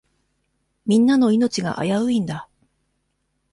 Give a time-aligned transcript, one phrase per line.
[0.87, 2.49] みんなの命が危ういんだ。